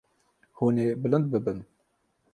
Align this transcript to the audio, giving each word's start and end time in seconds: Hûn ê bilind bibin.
Hûn 0.57 0.75
ê 0.85 0.87
bilind 1.01 1.25
bibin. 1.33 1.59